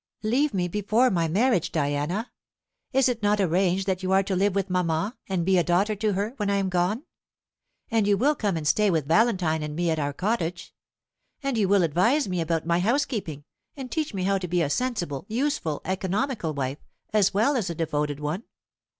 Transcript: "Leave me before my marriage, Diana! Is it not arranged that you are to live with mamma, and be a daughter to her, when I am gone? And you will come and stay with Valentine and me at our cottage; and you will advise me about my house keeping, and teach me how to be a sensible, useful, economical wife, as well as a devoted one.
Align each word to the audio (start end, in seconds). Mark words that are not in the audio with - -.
"Leave 0.23 0.51
me 0.51 0.67
before 0.67 1.11
my 1.11 1.27
marriage, 1.27 1.71
Diana! 1.71 2.31
Is 2.91 3.07
it 3.07 3.21
not 3.21 3.39
arranged 3.39 3.85
that 3.85 4.01
you 4.01 4.11
are 4.13 4.23
to 4.23 4.35
live 4.35 4.55
with 4.55 4.67
mamma, 4.67 5.15
and 5.29 5.45
be 5.45 5.59
a 5.59 5.63
daughter 5.63 5.95
to 5.97 6.13
her, 6.13 6.33
when 6.37 6.49
I 6.49 6.55
am 6.55 6.69
gone? 6.69 7.03
And 7.91 8.07
you 8.07 8.17
will 8.17 8.33
come 8.33 8.57
and 8.57 8.67
stay 8.67 8.89
with 8.89 9.07
Valentine 9.07 9.61
and 9.61 9.75
me 9.75 9.91
at 9.91 9.99
our 9.99 10.11
cottage; 10.11 10.73
and 11.43 11.55
you 11.55 11.67
will 11.67 11.83
advise 11.83 12.27
me 12.27 12.41
about 12.41 12.65
my 12.65 12.79
house 12.79 13.05
keeping, 13.05 13.43
and 13.77 13.91
teach 13.91 14.11
me 14.11 14.23
how 14.23 14.39
to 14.39 14.47
be 14.47 14.63
a 14.63 14.71
sensible, 14.71 15.25
useful, 15.27 15.81
economical 15.85 16.55
wife, 16.55 16.79
as 17.13 17.31
well 17.31 17.55
as 17.55 17.69
a 17.69 17.75
devoted 17.75 18.19
one. 18.19 18.41